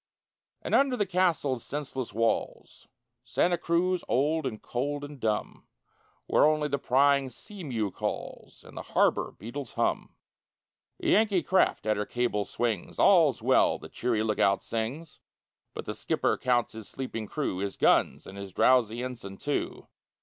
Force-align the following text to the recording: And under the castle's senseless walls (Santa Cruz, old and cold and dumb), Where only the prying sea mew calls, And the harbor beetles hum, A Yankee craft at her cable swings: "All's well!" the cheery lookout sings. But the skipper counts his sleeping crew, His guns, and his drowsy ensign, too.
And 0.63 0.73
under 0.73 0.97
the 0.97 1.05
castle's 1.05 1.63
senseless 1.63 2.11
walls 2.11 2.87
(Santa 3.23 3.55
Cruz, 3.55 4.03
old 4.07 4.47
and 4.47 4.59
cold 4.59 5.03
and 5.03 5.19
dumb), 5.19 5.67
Where 6.25 6.43
only 6.43 6.67
the 6.67 6.79
prying 6.79 7.29
sea 7.29 7.63
mew 7.63 7.91
calls, 7.91 8.63
And 8.63 8.75
the 8.75 8.81
harbor 8.81 9.33
beetles 9.37 9.73
hum, 9.73 10.15
A 11.03 11.09
Yankee 11.09 11.43
craft 11.43 11.85
at 11.85 11.97
her 11.97 12.07
cable 12.07 12.45
swings: 12.45 12.97
"All's 12.97 13.43
well!" 13.43 13.77
the 13.77 13.89
cheery 13.89 14.23
lookout 14.23 14.63
sings. 14.63 15.19
But 15.75 15.85
the 15.85 15.93
skipper 15.93 16.35
counts 16.35 16.73
his 16.73 16.89
sleeping 16.89 17.27
crew, 17.27 17.59
His 17.59 17.75
guns, 17.75 18.25
and 18.25 18.39
his 18.39 18.53
drowsy 18.53 19.03
ensign, 19.03 19.37
too. 19.37 19.85